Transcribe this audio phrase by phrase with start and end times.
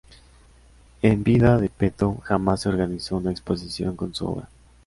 [1.03, 4.49] En vida de Peto jamás se organizó una exposición con su obra.